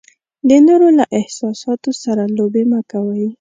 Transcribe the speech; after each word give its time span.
د 0.49 0.51
نورو 0.67 0.87
له 0.97 1.05
احساساتو 1.19 1.91
سره 2.03 2.23
لوبې 2.37 2.63
مه 2.71 2.79
کوئ. 2.91 3.23